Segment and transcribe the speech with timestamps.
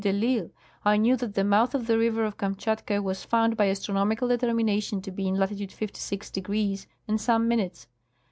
[0.01, 0.49] de I'Isle,
[0.83, 4.63] I knew that the mouth of the river of Kamtehatka was found by astronomical determi
[4.63, 7.85] nation to be in latitude 56° and some minutes.